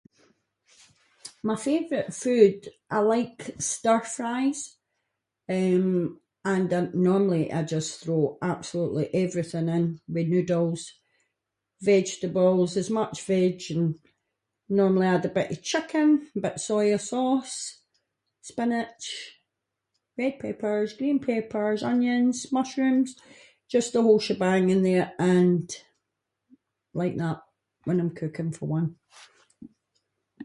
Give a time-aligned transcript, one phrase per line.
[1.49, 2.57] My favourite food,
[2.89, 4.59] I like stir-fries,
[5.57, 6.19] eh, and
[6.77, 8.21] I normally I just throw
[8.53, 9.83] absolutely everything in,
[10.15, 10.81] with noodles,
[11.91, 13.87] vegetables, as much veg and
[14.79, 16.07] normally add a bit of chicken,
[16.45, 17.55] bit soya sauce,
[18.49, 19.05] spinach,
[20.19, 23.09] red peppers, green peppers, onions, mushrooms,
[23.73, 25.63] just the whole shebang in there, and
[26.99, 27.39] like that,
[27.87, 28.89] when I’m cooking for one.